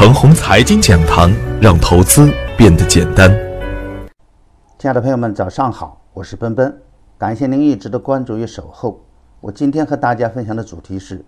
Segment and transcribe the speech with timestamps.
[0.00, 1.30] 程红财经讲堂，
[1.60, 3.30] 让投资变得简单。
[4.78, 6.74] 亲爱的朋友们，早上好，我是奔奔，
[7.18, 8.98] 感谢您一直的关注与守候。
[9.42, 11.22] 我今天和大家分享的主题是：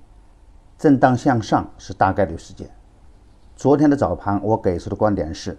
[0.78, 2.66] 震荡向上是大概率事件。
[3.56, 5.58] 昨天的早盘，我给出的观点是，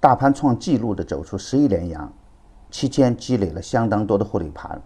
[0.00, 2.10] 大盘创纪录的走出十一连阳，
[2.70, 4.80] 期间积累了相当多的获利盘，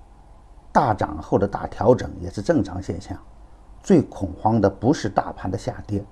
[0.72, 3.16] 大涨后的大调整也是正常现象。
[3.84, 6.04] 最恐慌的不是大盘的下跌。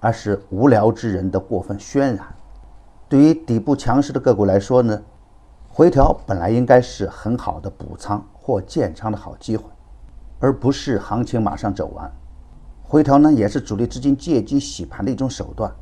[0.00, 2.34] 而是无聊之人的过分渲染。
[3.08, 5.02] 对于底部强势的个股来说呢，
[5.68, 9.64] 回调本来应该是很好的补仓或建仓的好机会，
[10.38, 12.10] 而不是行情马上走完。
[12.82, 15.72] 回调呢，也是主力资金借机洗盘的一种手段。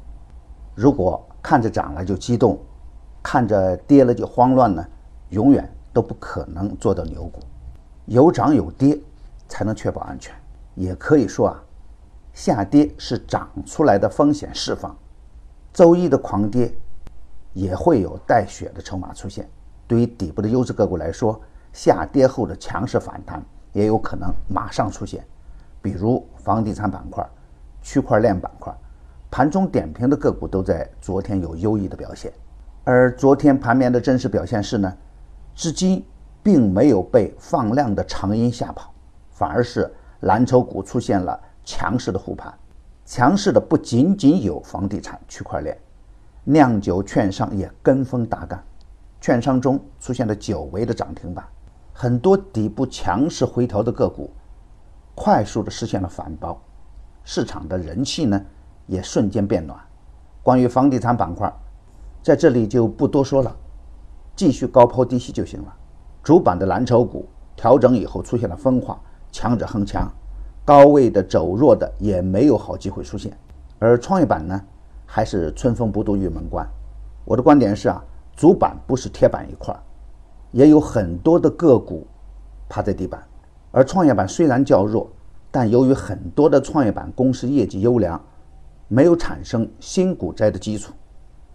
[0.75, 2.59] 如果看着涨了就激动，
[3.23, 4.85] 看着跌了就慌乱呢，
[5.31, 7.41] 永远都不可能做到牛股。
[8.07, 8.99] 有涨有跌，
[9.49, 10.35] 才能确保安全。
[10.75, 11.63] 也可以说啊。
[12.37, 14.95] 下跌是涨出来的风险释放，
[15.73, 16.71] 周一的狂跌
[17.55, 19.49] 也会有带血的筹码出现。
[19.87, 21.41] 对于底部的优质个股来说，
[21.73, 23.43] 下跌后的强势反弹
[23.73, 25.25] 也有可能马上出现。
[25.81, 27.27] 比如房地产板块、
[27.81, 28.71] 区块链板块，
[29.31, 32.31] 盘中点评的个股都在昨天有优异的表现。
[32.85, 34.95] 而昨天盘面的真实表现是呢，
[35.55, 36.05] 资金
[36.43, 38.93] 并没有被放量的长阴吓跑，
[39.31, 41.41] 反而是蓝筹股出现了。
[41.67, 42.55] 强势的护盘，
[43.05, 45.77] 强势的不仅仅有房地产、区块链，
[46.45, 48.65] 酿酒、券商也跟风大干，
[49.21, 51.45] 券商中出现了久违的涨停板，
[51.93, 54.31] 很多底部强势回调的个股，
[55.17, 56.57] 快速的实现了反包，
[57.25, 58.41] 市场的人气呢
[58.87, 59.77] 也瞬间变暖。
[60.45, 61.53] 关于房地产板块，
[62.23, 63.55] 在这里就不多说了，
[64.37, 65.77] 继续高抛低吸就行了。
[66.23, 69.01] 主板的蓝筹股调整以后出现了分化，
[69.33, 70.09] 强者恒强。
[70.67, 73.39] 高位的走弱的也没有好机会出现，
[73.79, 74.61] 而创业板呢，
[75.07, 76.69] 还是春风不度玉门关。
[77.25, 78.03] 我的观点是啊，
[78.35, 79.73] 主板不是铁板一块，
[80.51, 82.05] 也有很多的个股
[82.69, 83.23] 趴在地板。
[83.71, 85.09] 而创业板虽然较弱，
[85.53, 88.21] 但由于很多的创业板公司业绩优良，
[88.89, 90.93] 没有产生新股灾的基础，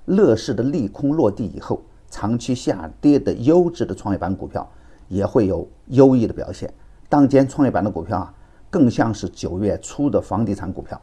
[0.05, 4.65] 乐视的利空落地以后，长期下跌的优质的创业板股票
[5.09, 6.73] 也会有优异的表现。
[7.09, 8.33] 当前创业板的股票啊。
[8.71, 10.99] 更像是九月初的房地产股票，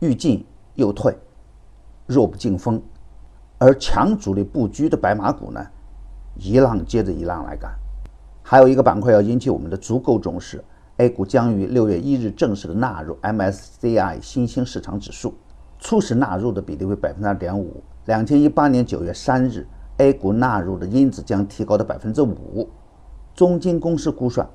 [0.00, 1.16] 欲进又退，
[2.06, 2.78] 弱不禁风；
[3.56, 5.66] 而强主力布局的白马股呢，
[6.36, 7.74] 一浪接着一浪来干。
[8.42, 10.62] 还有一个板块要引起我们的足够重视
[10.98, 15.32] ，A 股将于六月一日正式的纳入 MSCI 新兴市场指数，
[15.78, 17.82] 初始纳入的比例为百分之二点五。
[18.04, 22.68] 两千一八年九月三日，A 股纳入的因子将提高到百分之五。
[23.34, 24.46] 中金公司估算。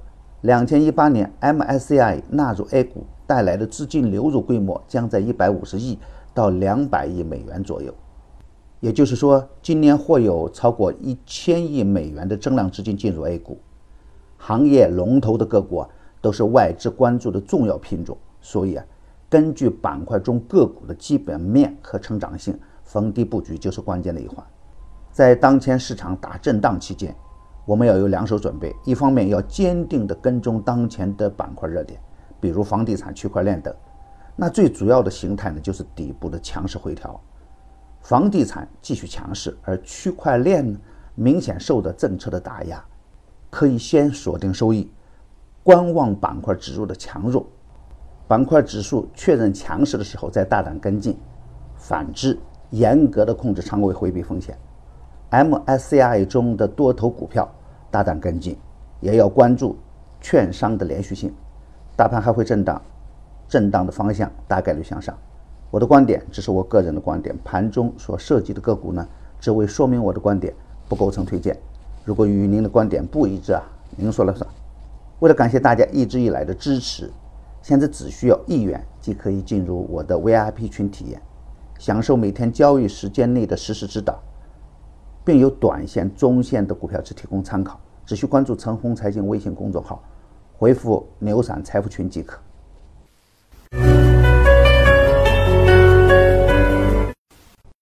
[0.41, 5.99] 两千一八年，MSCI 纳入 A 股带来的资金流入规模将在一百五十亿
[6.33, 7.93] 到两百亿美元左右。
[8.79, 13.59] 也就是说，今年或有超过一千亿美元的增量资金进入 A 股。
[14.37, 15.89] 行业龙头的个股啊，
[16.21, 18.17] 都是外资关注的重要品种。
[18.39, 18.85] 所以啊，
[19.29, 24.41] 根据板块中个股的基本面和成长性，逢低布局就是关键的一环。
[25.11, 27.13] 在当前市场大震荡期间。
[27.65, 31.99] 我们要有两手准备，一方面要坚定地跟踪当前的板块热点，
[32.39, 33.73] 比如房地产、区块链等。
[34.35, 37.19] 那最主要的形态呢，就是底部的强势回调。
[38.01, 40.79] 房地产继续强势，而区块链呢，
[41.13, 42.83] 明显受到政策的打压，
[43.49, 44.89] 可以先锁定收益，
[45.61, 47.45] 观望板块指数的强弱。
[48.27, 51.13] 板块指数确认强势的时候，再大胆跟进；
[51.75, 52.39] 反之，
[52.69, 54.57] 严格的控制仓位，回避风险。
[55.31, 57.49] MSCI 中的多头股票。
[57.91, 58.55] 大胆跟进，
[58.99, 59.75] 也要关注
[60.21, 61.33] 券商的连续性。
[61.95, 62.79] 大盘还会震荡，
[63.47, 65.17] 震荡的方向大概率向上。
[65.71, 69.07] 我的观点只是我个人的观点，盘中所涉及的个股呢，
[69.39, 70.53] 只为说明我的观点，
[70.87, 71.57] 不构成推荐。
[72.05, 73.63] 如果与您的观点不一致啊，
[73.97, 74.47] 您说了算。
[75.19, 77.11] 为了感谢大家一直以来的支持，
[77.63, 81.19] 现在只需要一元即可以进入我的 VIP 群体验，
[81.79, 84.19] 享受每天交易时间内的实时指导。
[85.29, 90.03] 并有短线、中线的股票只提供参考，只需关注“陈红财经”微信公众号，
[90.57, 92.39] 回复“牛散财富群”即可。